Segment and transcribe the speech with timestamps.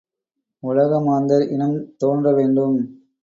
[0.63, 2.77] உலக மாந்தர் இனம் தோன்றவேண்டும்.